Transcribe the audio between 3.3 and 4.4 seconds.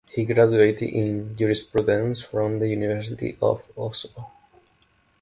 of Oslo.